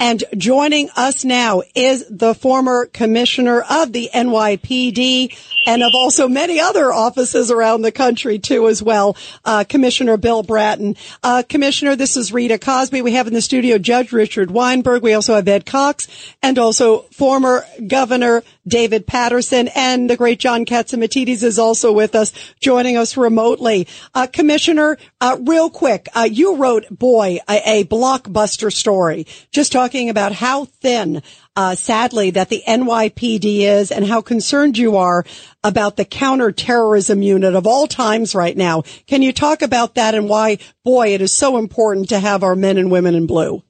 And 0.00 0.22
joining 0.36 0.90
us 0.96 1.24
now 1.24 1.62
is 1.74 2.06
the 2.08 2.32
former 2.32 2.86
commissioner 2.86 3.62
of 3.62 3.92
the 3.92 4.08
NYPD 4.14 5.36
and 5.66 5.82
of 5.82 5.90
also 5.92 6.28
many 6.28 6.60
other 6.60 6.92
offices 6.92 7.50
around 7.50 7.82
the 7.82 7.90
country 7.90 8.38
too 8.38 8.68
as 8.68 8.80
well, 8.80 9.16
uh, 9.44 9.64
Commissioner 9.68 10.16
Bill 10.16 10.44
Bratton. 10.44 10.96
Uh, 11.24 11.42
Commissioner, 11.48 11.96
this 11.96 12.16
is 12.16 12.32
Rita 12.32 12.58
Cosby. 12.58 13.02
We 13.02 13.14
have 13.14 13.26
in 13.26 13.34
the 13.34 13.42
studio 13.42 13.76
Judge 13.76 14.12
Richard 14.12 14.52
Weinberg. 14.52 15.02
We 15.02 15.14
also 15.14 15.34
have 15.34 15.48
Ed 15.48 15.66
Cox 15.66 16.06
and 16.42 16.58
also 16.60 17.00
former 17.10 17.66
Governor 17.84 18.44
David 18.68 19.06
Paterson, 19.06 19.68
and 19.74 20.08
the 20.08 20.16
great 20.16 20.38
John 20.38 20.64
Catsimatidis 20.64 21.42
is 21.42 21.58
also 21.58 21.92
with 21.92 22.14
us, 22.14 22.32
joining 22.60 22.96
us 22.96 23.16
remotely. 23.16 23.88
Uh, 24.14 24.26
Commissioner, 24.26 24.98
uh, 25.20 25.38
real 25.40 25.70
quick, 25.70 26.08
uh, 26.14 26.28
you 26.30 26.56
wrote, 26.56 26.86
boy, 26.90 27.38
a, 27.48 27.80
a 27.80 27.84
blockbuster 27.84 28.72
story. 28.72 29.26
Just 29.50 29.72
talking 29.72 30.10
about 30.10 30.32
how 30.32 30.66
thin, 30.66 31.22
uh, 31.56 31.74
sadly, 31.74 32.30
that 32.30 32.48
the 32.48 32.62
NYPD 32.66 33.60
is 33.60 33.90
and 33.90 34.06
how 34.06 34.20
concerned 34.20 34.78
you 34.78 34.96
are 34.96 35.24
about 35.64 35.96
the 35.96 36.04
counterterrorism 36.04 37.22
unit 37.22 37.54
of 37.54 37.66
all 37.66 37.86
times 37.86 38.34
right 38.34 38.56
now. 38.56 38.82
Can 39.06 39.22
you 39.22 39.32
talk 39.32 39.62
about 39.62 39.96
that 39.96 40.14
and 40.14 40.28
why, 40.28 40.58
boy, 40.84 41.14
it 41.14 41.20
is 41.20 41.36
so 41.36 41.58
important 41.58 42.10
to 42.10 42.18
have 42.20 42.42
our 42.42 42.54
men 42.54 42.78
and 42.78 42.90
women 42.90 43.14
in 43.14 43.26
blue? 43.26 43.62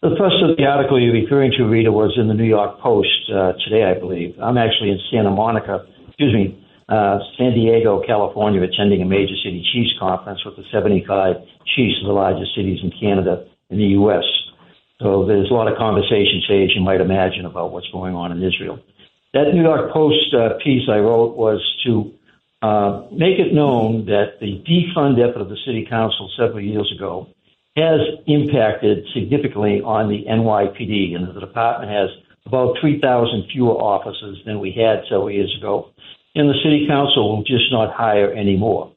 The 0.00 0.16
first 0.16 0.40
of 0.40 0.56
the 0.56 0.64
article 0.64 0.96
you're 0.96 1.12
referring 1.12 1.52
to, 1.60 1.68
Rita, 1.68 1.92
was 1.92 2.16
in 2.16 2.24
the 2.26 2.32
New 2.32 2.48
York 2.48 2.80
Post 2.80 3.28
uh, 3.28 3.52
today, 3.68 3.84
I 3.84 4.00
believe. 4.00 4.32
I'm 4.40 4.56
actually 4.56 4.88
in 4.88 4.98
Santa 5.12 5.28
Monica, 5.28 5.84
excuse 6.08 6.32
me, 6.32 6.56
uh, 6.88 7.20
San 7.36 7.52
Diego, 7.52 8.00
California, 8.08 8.64
attending 8.64 9.02
a 9.02 9.04
major 9.04 9.36
city 9.44 9.60
chiefs 9.60 9.92
conference 10.00 10.40
with 10.40 10.56
the 10.56 10.64
75 10.72 11.44
chiefs 11.76 12.00
of 12.00 12.08
the 12.08 12.16
largest 12.16 12.56
cities 12.56 12.80
in 12.82 12.90
Canada 12.96 13.44
and 13.68 13.78
the 13.78 13.92
U.S. 14.00 14.24
So 15.04 15.26
there's 15.28 15.50
a 15.50 15.52
lot 15.52 15.68
of 15.68 15.76
conversation 15.76 16.40
today, 16.48 16.64
as 16.64 16.72
you 16.72 16.80
might 16.80 17.04
imagine, 17.04 17.44
about 17.44 17.70
what's 17.70 17.92
going 17.92 18.14
on 18.16 18.32
in 18.32 18.40
Israel. 18.40 18.80
That 19.36 19.52
New 19.52 19.68
York 19.68 19.92
Post 19.92 20.32
uh, 20.32 20.56
piece 20.64 20.88
I 20.88 21.04
wrote 21.04 21.36
was 21.36 21.60
to 21.84 22.08
uh, 22.64 23.04
make 23.12 23.36
it 23.36 23.52
known 23.52 24.06
that 24.06 24.40
the 24.40 24.64
defund 24.64 25.20
effort 25.20 25.44
of 25.44 25.50
the 25.50 25.60
city 25.68 25.84
council 25.84 26.32
several 26.40 26.64
years 26.64 26.90
ago 26.96 27.28
has 27.76 28.00
impacted 28.26 29.06
significantly 29.14 29.80
on 29.84 30.08
the 30.08 30.24
NYPD, 30.28 31.14
and 31.14 31.28
the 31.34 31.40
department 31.40 31.90
has 31.90 32.10
about 32.46 32.76
3,000 32.80 33.44
fewer 33.52 33.74
officers 33.74 34.38
than 34.44 34.58
we 34.58 34.72
had 34.72 35.04
several 35.08 35.30
years 35.30 35.54
ago. 35.56 35.90
And 36.34 36.48
the 36.48 36.58
city 36.62 36.86
council 36.88 37.36
will 37.36 37.44
just 37.44 37.70
not 37.70 37.94
hire 37.94 38.32
anymore. 38.32 38.92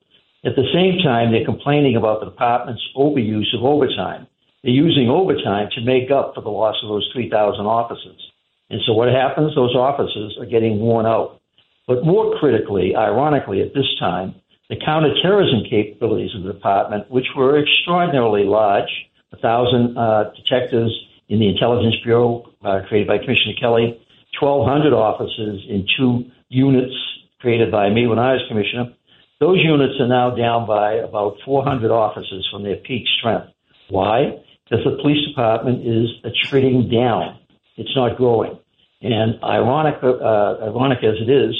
At 0.45 0.55
the 0.55 0.67
same 0.73 0.99
time, 1.03 1.31
they're 1.31 1.45
complaining 1.45 1.95
about 1.95 2.19
the 2.19 2.29
department's 2.29 2.81
overuse 2.97 3.55
of 3.55 3.63
overtime. 3.63 4.27
They're 4.63 4.73
using 4.73 5.09
overtime 5.09 5.69
to 5.75 5.81
make 5.81 6.11
up 6.11 6.33
for 6.35 6.41
the 6.41 6.49
loss 6.49 6.75
of 6.83 6.89
those 6.89 7.09
3,000 7.13 7.65
officers. 7.65 8.31
And 8.69 8.81
so 8.85 8.93
what 8.93 9.09
happens? 9.09 9.55
Those 9.55 9.75
officers 9.75 10.37
are 10.39 10.45
getting 10.45 10.79
worn 10.79 11.05
out. 11.05 11.39
But 11.87 12.05
more 12.05 12.37
critically, 12.39 12.95
ironically, 12.95 13.61
at 13.61 13.73
this 13.73 13.87
time, 13.99 14.35
the 14.73 14.83
counterterrorism 14.83 15.63
capabilities 15.69 16.31
of 16.35 16.43
the 16.43 16.53
department, 16.53 17.09
which 17.11 17.27
were 17.37 17.61
extraordinarily 17.61 18.43
large, 18.43 18.89
a 19.31 19.37
thousand 19.37 19.97
uh, 19.97 20.31
detectives 20.35 20.91
in 21.29 21.39
the 21.39 21.47
Intelligence 21.47 21.95
Bureau 22.03 22.49
uh, 22.65 22.81
created 22.87 23.07
by 23.07 23.17
Commissioner 23.17 23.53
Kelly, 23.59 23.99
1,200 24.39 24.93
officers 24.93 25.61
in 25.69 25.85
two 25.97 26.25
units 26.49 26.93
created 27.39 27.71
by 27.71 27.89
me 27.89 28.07
when 28.07 28.17
I 28.17 28.33
was 28.33 28.41
commissioner. 28.47 28.93
Those 29.39 29.59
units 29.61 29.93
are 29.99 30.07
now 30.07 30.33
down 30.35 30.65
by 30.65 30.93
about 30.93 31.35
400 31.45 31.91
officers 31.91 32.47
from 32.51 32.63
their 32.63 32.77
peak 32.77 33.03
strength. 33.19 33.47
Why? 33.89 34.39
because 34.73 34.83
the 34.85 34.97
police 35.01 35.27
department 35.27 35.85
is 35.85 36.09
attriting 36.23 36.89
down. 36.89 37.39
It's 37.77 37.95
not 37.95 38.17
growing. 38.17 38.57
And 39.01 39.43
ironic, 39.43 39.95
uh, 40.01 40.63
ironic 40.63 40.99
as 40.99 41.15
it 41.19 41.29
is, 41.29 41.55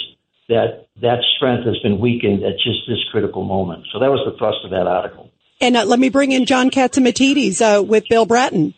that 0.50 0.83
that 1.02 1.20
strength 1.38 1.66
has 1.66 1.78
been 1.80 2.00
weakened 2.00 2.44
at 2.44 2.54
just 2.54 2.88
this 2.88 3.00
critical 3.12 3.44
moment. 3.44 3.86
So 3.92 4.00
that 4.00 4.10
was 4.10 4.22
the 4.26 4.38
thrust 4.38 4.60
of 4.64 4.72
that 4.72 4.88
article. 4.88 5.32
And 5.60 5.78
uh, 5.78 5.86
let 5.86 6.00
me 6.00 6.10
bring 6.10 6.32
in 6.32 6.46
John 6.46 6.70
Catsimatidis 6.70 7.62
uh, 7.62 7.84
with 7.84 8.04
Bill 8.10 8.26
Bratton. 8.26 8.74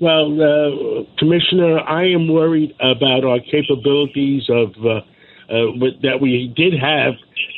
Well, 0.00 0.32
uh, 0.34 1.04
Commissioner, 1.18 1.78
I 1.78 2.10
am 2.10 2.28
worried 2.28 2.74
about 2.80 3.24
our 3.24 3.38
capabilities 3.38 4.42
of 4.48 4.70
uh, 4.84 5.00
uh, 5.48 5.70
that 6.02 6.18
we 6.20 6.52
did 6.56 6.72
have 6.74 7.14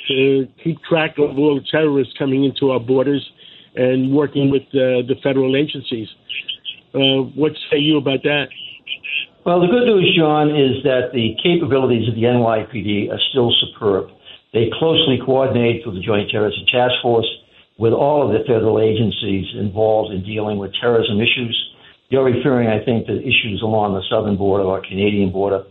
to 0.09 0.47
keep 0.63 0.83
track 0.83 1.15
of 1.19 1.39
all 1.39 1.55
the 1.55 1.67
terrorists 1.71 2.15
coming 2.19 2.45
into 2.45 2.71
our 2.71 2.81
borders 2.81 3.27
and 3.77 4.13
working 4.13 4.51
with 4.51 4.63
uh, 4.75 5.07
the 5.09 5.15
federal 5.23 5.57
agencies. 5.57 6.09
Uh, 6.95 7.25
what 7.35 7.53
say 7.71 7.79
you 7.79 7.97
about 7.97 8.23
that? 8.25 8.49
Well, 9.45 9.61
the 9.61 9.69
good 9.69 9.85
news, 9.85 10.09
John, 10.17 10.57
is 10.57 10.81
that 10.89 11.13
the 11.13 11.37
capabilities 11.37 12.09
of 12.09 12.15
the 12.17 12.25
NYPD 12.25 13.13
are 13.13 13.21
still 13.29 13.53
superb. 13.61 14.09
They 14.55 14.73
closely 14.73 15.21
coordinate 15.21 15.85
with 15.85 15.97
the 15.97 16.01
Joint 16.01 16.31
Terrorism 16.31 16.65
Task 16.73 16.95
Force, 17.03 17.29
with 17.77 17.93
all 17.93 18.25
of 18.25 18.33
the 18.33 18.41
federal 18.49 18.81
agencies 18.81 19.45
involved 19.61 20.15
in 20.15 20.25
dealing 20.25 20.57
with 20.57 20.73
terrorism 20.81 21.21
issues. 21.21 21.53
You're 22.09 22.25
referring, 22.25 22.69
I 22.69 22.83
think, 22.87 23.07
to 23.07 23.21
issues 23.21 23.61
along 23.61 23.93
the 23.93 24.01
southern 24.09 24.39
border 24.39 24.65
or 24.65 24.81
Canadian 24.81 25.31
border. 25.31 25.65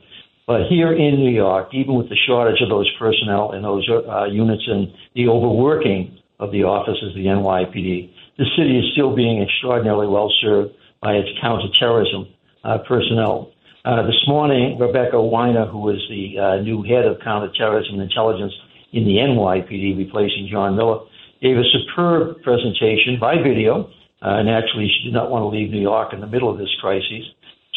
But 0.45 0.67
here 0.69 0.93
in 0.93 1.15
New 1.15 1.33
York, 1.33 1.73
even 1.73 1.95
with 1.95 2.09
the 2.09 2.17
shortage 2.27 2.61
of 2.61 2.69
those 2.69 2.91
personnel 2.99 3.53
and 3.53 3.65
those 3.65 3.89
uh, 3.89 4.25
units 4.25 4.63
and 4.67 4.93
the 5.15 5.29
overworking 5.29 6.19
of 6.39 6.51
the 6.51 6.61
offices 6.61 7.09
of 7.09 7.15
the 7.15 7.25
NYPD. 7.25 8.13
The 8.37 8.45
city 8.55 8.77
is 8.77 8.85
still 8.93 9.15
being 9.15 9.41
extraordinarily 9.41 10.05
well 10.05 10.31
served 10.41 10.75
by 11.01 11.13
its 11.13 11.29
counterterrorism 11.41 12.27
uh, 12.63 12.77
personnel. 12.87 13.49
Uh, 13.85 14.01
this 14.07 14.23
morning, 14.29 14.79
Rebecca 14.79 15.21
Weiner, 15.21 15.65
who 15.67 15.89
is 15.89 15.99
the 16.07 16.39
uh, 16.39 16.63
new 16.63 16.83
head 16.83 17.03
of 17.03 17.19
counterterrorism 17.19 17.99
intelligence 17.99 18.53
in 18.93 19.03
the 19.03 19.19
NYPD, 19.19 19.97
replacing 19.97 20.47
John 20.49 20.77
Miller, 20.77 21.03
gave 21.41 21.57
a 21.57 21.67
superb 21.67 22.41
presentation 22.43 23.19
by 23.19 23.35
video. 23.43 23.91
Uh, 24.21 24.41
naturally, 24.41 24.87
she 24.87 25.03
did 25.03 25.13
not 25.13 25.29
want 25.29 25.43
to 25.43 25.51
leave 25.51 25.69
New 25.69 25.81
York 25.81 26.13
in 26.13 26.21
the 26.21 26.31
middle 26.31 26.49
of 26.49 26.57
this 26.57 26.71
crisis 26.79 27.27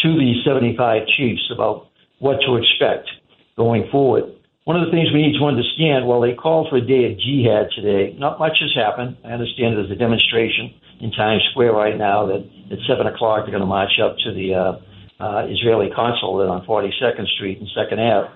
to 0.06 0.14
the 0.14 0.38
75 0.46 0.78
chiefs 1.18 1.42
about 1.50 1.90
what 2.20 2.38
to 2.46 2.54
expect 2.54 3.10
going 3.56 3.90
forward. 3.90 4.30
One 4.62 4.78
of 4.78 4.86
the 4.86 4.94
things 4.94 5.10
we 5.10 5.26
need 5.26 5.36
to 5.40 5.44
understand, 5.44 6.06
while 6.06 6.20
they 6.20 6.34
called 6.34 6.70
for 6.70 6.76
a 6.76 6.86
day 6.86 7.10
of 7.10 7.18
jihad 7.18 7.74
today, 7.74 8.14
not 8.14 8.38
much 8.38 8.62
has 8.62 8.70
happened. 8.78 9.16
I 9.26 9.34
understand 9.34 9.74
there's 9.74 9.90
a 9.90 9.98
demonstration 9.98 10.70
in 11.00 11.10
Times 11.10 11.42
Square 11.50 11.74
right 11.74 11.98
now 11.98 12.30
that 12.30 12.46
at 12.70 12.78
7 12.86 13.10
o'clock 13.10 13.42
they're 13.42 13.50
going 13.50 13.66
to 13.66 13.66
march 13.66 13.98
up 13.98 14.14
to 14.22 14.30
the 14.30 14.54
uh, 14.54 14.72
uh, 15.20 15.46
Israeli 15.48 15.88
consulate 15.94 16.48
on 16.48 16.64
42nd 16.66 17.26
Street 17.36 17.58
and 17.58 17.68
2nd 17.76 17.98
Ave. 17.98 18.34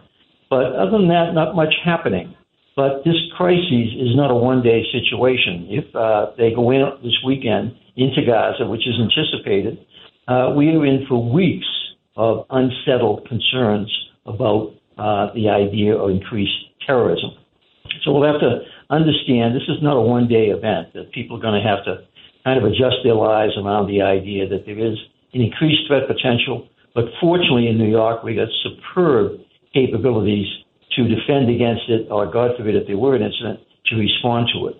But 0.49 0.75
other 0.75 0.99
than 0.99 1.09
that, 1.09 1.33
not 1.33 1.55
much 1.55 1.75
happening. 1.85 2.35
But 2.77 3.05
this 3.05 3.17
crisis 3.37 3.93
is 3.99 4.17
not 4.17 4.31
a 4.31 4.35
one 4.35 4.63
day 4.63 4.83
situation. 4.93 5.67
If 5.69 5.95
uh, 5.95 6.33
they 6.39 6.53
go 6.55 6.71
in 6.71 6.83
this 7.03 7.19
weekend 7.27 7.77
into 7.97 8.25
Gaza, 8.25 8.67
which 8.67 8.87
is 8.87 8.95
anticipated, 8.99 9.79
uh, 10.29 10.55
we 10.57 10.69
are 10.69 10.87
in 10.87 11.07
for 11.09 11.23
weeks 11.23 11.67
of 12.17 12.47
unsettled 12.51 13.29
concerns 13.29 13.91
about 14.27 14.73
uh, 14.99 15.33
the 15.35 15.49
idea 15.49 15.95
of 15.97 16.11
increased 16.11 16.57
terrorism. 16.87 17.31
So 18.05 18.13
we'll 18.13 18.31
have 18.31 18.41
to 18.41 18.61
understand 18.89 19.55
this 19.55 19.69
is 19.69 19.83
not 19.83 19.97
a 19.97 20.01
one 20.01 20.29
day 20.29 20.47
event, 20.47 20.95
that 20.95 21.13
people 21.13 21.37
are 21.37 21.41
going 21.41 21.61
to 21.61 21.69
have 21.69 21.85
to 21.85 22.07
kind 22.45 22.59
of 22.59 22.65
adjust 22.65 22.97
their 23.05 23.15
lives 23.15 23.53
around 23.59 23.89
the 23.89 24.03
idea 24.03 24.49
that 24.49 24.65
there 24.67 24.79
is 24.79 24.97
an 25.33 25.41
increased 25.41 25.87
threat 25.87 26.07
potential. 26.07 26.69
But 26.95 27.05
fortunately, 27.21 27.69
in 27.69 27.79
New 27.79 27.91
York, 27.91 28.25
we 28.25 28.35
got 28.35 28.49
superb 28.63 29.41
capabilities 29.73 30.47
to 30.97 31.05
defend 31.09 31.49
against 31.49 31.89
it, 31.89 32.09
or 32.11 32.27
God 32.27 32.57
forbid, 32.57 32.75
if 32.75 32.87
there 32.87 32.99
were 32.99 33.15
an 33.15 33.23
incident, 33.23 33.61
to 33.87 33.97
respond 33.97 34.49
to 34.55 34.69
it. 34.69 34.77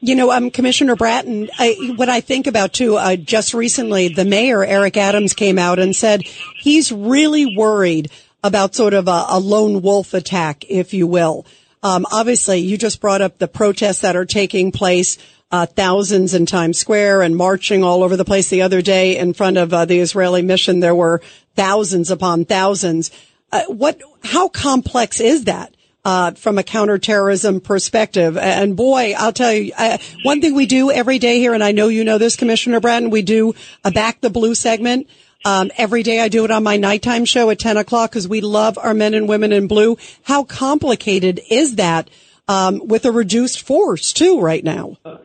You 0.00 0.16
know, 0.16 0.32
um, 0.32 0.50
Commissioner 0.50 0.96
Bratton, 0.96 1.48
I, 1.58 1.94
what 1.96 2.08
I 2.08 2.20
think 2.20 2.46
about 2.48 2.72
too, 2.72 2.96
uh, 2.96 3.16
just 3.16 3.54
recently, 3.54 4.08
the 4.08 4.24
mayor, 4.24 4.64
Eric 4.64 4.96
Adams, 4.96 5.32
came 5.32 5.58
out 5.58 5.78
and 5.78 5.94
said 5.94 6.22
he's 6.22 6.90
really 6.90 7.56
worried 7.56 8.10
about 8.42 8.74
sort 8.74 8.94
of 8.94 9.06
a, 9.06 9.24
a 9.28 9.38
lone 9.38 9.80
wolf 9.80 10.12
attack, 10.12 10.64
if 10.68 10.92
you 10.92 11.06
will. 11.06 11.46
Um, 11.84 12.06
obviously, 12.12 12.58
you 12.58 12.76
just 12.76 13.00
brought 13.00 13.22
up 13.22 13.38
the 13.38 13.48
protests 13.48 14.00
that 14.00 14.16
are 14.16 14.24
taking 14.24 14.72
place, 14.72 15.18
uh, 15.52 15.66
thousands 15.66 16.32
in 16.32 16.46
Times 16.46 16.78
Square 16.78 17.22
and 17.22 17.36
marching 17.36 17.84
all 17.84 18.02
over 18.02 18.16
the 18.16 18.24
place. 18.24 18.48
The 18.48 18.62
other 18.62 18.80
day, 18.80 19.18
in 19.18 19.34
front 19.34 19.58
of 19.58 19.72
uh, 19.72 19.84
the 19.84 20.00
Israeli 20.00 20.40
mission, 20.40 20.80
there 20.80 20.94
were 20.94 21.20
thousands 21.54 22.10
upon 22.10 22.46
thousands. 22.46 23.10
Uh, 23.52 23.64
what? 23.68 24.00
How 24.24 24.48
complex 24.48 25.20
is 25.20 25.44
that? 25.44 25.74
Uh, 26.04 26.32
from 26.32 26.58
a 26.58 26.64
counterterrorism 26.64 27.60
perspective. 27.60 28.36
And 28.36 28.74
boy, 28.74 29.14
I'll 29.16 29.32
tell 29.32 29.52
you, 29.52 29.72
uh, 29.78 29.98
one 30.24 30.40
thing 30.40 30.52
we 30.52 30.66
do 30.66 30.90
every 30.90 31.20
day 31.20 31.38
here, 31.38 31.54
and 31.54 31.62
I 31.62 31.70
know 31.70 31.86
you 31.86 32.02
know 32.02 32.18
this, 32.18 32.34
Commissioner 32.34 32.80
Bratton, 32.80 33.10
we 33.10 33.22
do 33.22 33.54
a 33.84 33.92
back 33.92 34.20
the 34.20 34.28
blue 34.28 34.56
segment. 34.56 35.08
Um, 35.44 35.70
every 35.76 36.02
day 36.02 36.18
I 36.18 36.26
do 36.26 36.44
it 36.44 36.50
on 36.50 36.64
my 36.64 36.76
nighttime 36.76 37.24
show 37.24 37.50
at 37.50 37.60
10 37.60 37.76
o'clock 37.76 38.10
because 38.10 38.26
we 38.26 38.40
love 38.40 38.78
our 38.78 38.94
men 38.94 39.14
and 39.14 39.28
women 39.28 39.52
in 39.52 39.68
blue. 39.68 39.96
How 40.24 40.42
complicated 40.42 41.40
is 41.48 41.76
that? 41.76 42.10
um, 42.48 42.86
with 42.86 43.04
a 43.04 43.12
reduced 43.12 43.60
force 43.60 44.12
too 44.12 44.40
right 44.40 44.62
now. 44.62 44.96
Uh, 45.04 45.18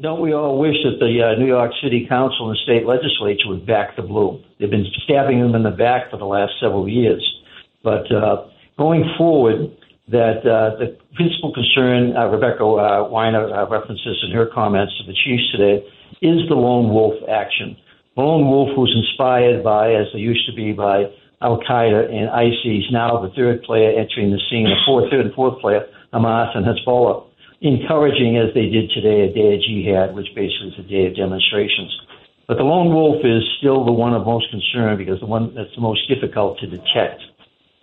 don't 0.00 0.20
we 0.20 0.32
all 0.32 0.58
wish 0.58 0.76
that 0.84 0.98
the 0.98 1.22
uh, 1.22 1.38
New 1.38 1.46
York 1.46 1.72
City 1.82 2.06
Council 2.08 2.48
and 2.48 2.58
state 2.64 2.86
legislature 2.86 3.48
would 3.48 3.66
back 3.66 3.96
the 3.96 4.02
blue? 4.02 4.42
They've 4.58 4.70
been 4.70 4.86
stabbing 5.04 5.40
them 5.40 5.54
in 5.54 5.62
the 5.62 5.70
back 5.70 6.10
for 6.10 6.16
the 6.16 6.24
last 6.24 6.52
several 6.60 6.88
years. 6.88 7.22
But 7.82 8.10
uh, 8.12 8.48
going 8.78 9.04
forward, 9.16 9.70
that 10.08 10.42
uh, 10.42 10.76
the 10.78 10.98
principal 11.14 11.54
concern, 11.54 12.16
uh, 12.16 12.26
Rebecca 12.26 12.64
uh, 12.64 13.08
Weiner 13.08 13.46
uh, 13.46 13.68
references 13.68 14.24
in 14.26 14.32
her 14.32 14.46
comments 14.46 14.92
to 14.98 15.06
the 15.06 15.14
chiefs 15.14 15.50
today, 15.52 15.86
is 16.20 16.42
the 16.48 16.58
lone 16.58 16.92
wolf 16.92 17.14
action. 17.30 17.76
Lone 18.16 18.50
wolf 18.50 18.76
was 18.76 18.90
inspired 18.90 19.62
by, 19.62 19.94
as 19.94 20.06
they 20.12 20.18
used 20.18 20.44
to 20.50 20.54
be, 20.54 20.72
by 20.72 21.04
Al 21.40 21.60
Qaeda 21.62 22.10
and 22.10 22.28
ISIS. 22.28 22.90
Now 22.90 23.22
the 23.22 23.30
third 23.36 23.62
player 23.62 23.90
entering 23.90 24.30
the 24.30 24.40
scene, 24.50 24.64
the 24.64 24.76
fourth, 24.84 25.10
third 25.10 25.26
and 25.26 25.34
fourth 25.34 25.60
player, 25.60 25.86
Hamas 26.12 26.56
and 26.56 26.66
Hezbollah, 26.66 27.29
encouraging 27.60 28.36
as 28.36 28.52
they 28.54 28.66
did 28.66 28.90
today 28.90 29.28
a 29.28 29.32
day 29.32 29.54
of 29.54 29.60
jihad, 29.60 30.14
which 30.14 30.28
basically 30.34 30.72
is 30.72 30.78
a 30.78 30.88
day 30.88 31.06
of 31.06 31.16
demonstrations. 31.16 31.92
But 32.48 32.56
the 32.56 32.64
lone 32.64 32.92
wolf 32.92 33.24
is 33.24 33.44
still 33.58 33.84
the 33.84 33.92
one 33.92 34.12
of 34.12 34.26
most 34.26 34.50
concern 34.50 34.98
because 34.98 35.20
the 35.20 35.26
one 35.26 35.54
that's 35.54 35.74
the 35.74 35.80
most 35.80 36.08
difficult 36.08 36.58
to 36.60 36.66
detect. 36.66 37.22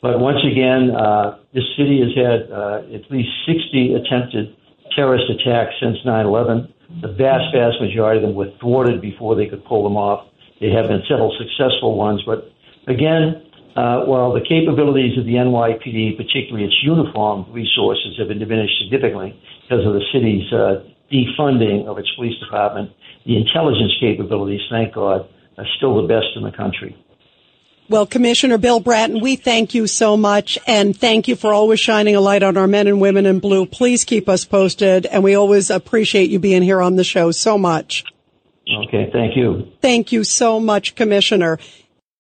But 0.02 0.20
once 0.20 0.44
again, 0.44 0.92
uh, 0.92 1.40
this 1.54 1.64
city 1.78 2.02
has 2.04 2.14
had 2.14 2.52
uh, 2.52 2.84
at 2.94 3.10
least 3.10 3.30
60 3.48 3.96
attempted 3.96 4.56
terrorist 4.96 5.26
attacks 5.30 5.74
since 5.80 5.98
9/11. 6.06 6.68
The 7.02 7.14
vast, 7.14 7.54
vast 7.54 7.82
majority 7.82 8.24
of 8.24 8.28
them 8.28 8.36
were 8.36 8.52
thwarted 8.60 9.02
before 9.02 9.36
they 9.36 9.48
could 9.48 9.64
pull 9.66 9.84
them 9.84 9.98
off. 9.98 10.28
There 10.60 10.72
have 10.76 10.90
been 10.90 11.04
several 11.08 11.36
successful 11.38 11.96
ones, 11.96 12.24
but 12.26 12.52
again, 12.88 13.47
uh, 13.78 14.06
while 14.06 14.34
the 14.34 14.42
capabilities 14.42 15.18
of 15.20 15.26
the 15.26 15.34
NYPD, 15.34 16.18
particularly 16.18 16.66
its 16.66 16.76
uniform 16.82 17.46
resources, 17.54 18.18
have 18.18 18.28
been 18.28 18.40
diminished 18.40 18.74
significantly 18.82 19.40
because 19.62 19.86
of 19.86 19.94
the 19.94 20.02
city's 20.12 20.52
uh, 20.52 20.82
defunding 21.14 21.86
of 21.86 22.00
its 22.00 22.10
police 22.16 22.38
department, 22.40 22.92
the 23.28 23.38
intelligence 23.38 23.94
capabilities, 24.00 24.62
thank 24.72 24.96
God, 24.96 25.30
are 25.60 25.66
still 25.78 26.02
the 26.02 26.08
best 26.08 26.26
in 26.36 26.44
the 26.44 26.52
country. 26.52 26.98
Well, 27.90 28.08
Commissioner 28.08 28.58
Bill 28.58 28.80
Bratton, 28.80 29.22
we 29.22 29.36
thank 29.36 29.74
you 29.74 29.86
so 29.86 30.18
much 30.18 30.58
and 30.68 30.98
thank 30.98 31.28
you 31.28 31.36
for 31.36 31.54
always 31.54 31.80
shining 31.80 32.16
a 32.16 32.20
light 32.20 32.44
on 32.44 32.58
our 32.58 32.68
men 32.68 32.88
and 32.88 33.00
women 33.00 33.26
in 33.26 33.40
blue. 33.40 33.66
Please 33.66 34.04
keep 34.04 34.28
us 34.28 34.44
posted 34.44 35.06
and 35.06 35.24
we 35.24 35.36
always 35.36 35.70
appreciate 35.70 36.30
you 36.30 36.40
being 36.40 36.64
here 36.64 36.82
on 36.82 36.96
the 36.96 37.06
show 37.06 37.32
so 37.32 37.58
much. 37.58 38.04
Okay, 38.88 39.10
thank 39.14 39.38
you. 39.38 39.72
Thank 39.82 40.12
you 40.12 40.26
so 40.26 40.60
much, 40.60 40.96
Commissioner. 40.96 41.60